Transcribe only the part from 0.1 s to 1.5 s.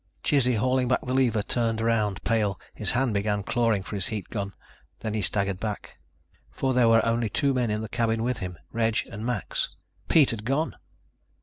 Chizzy, hauling back the lever,